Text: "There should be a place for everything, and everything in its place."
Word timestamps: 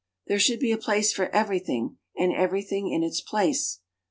"There 0.25 0.39
should 0.39 0.59
be 0.59 0.71
a 0.71 0.79
place 0.79 1.13
for 1.13 1.29
everything, 1.29 1.97
and 2.17 2.33
everything 2.33 2.91
in 2.91 3.03
its 3.03 3.21
place." 3.21 3.81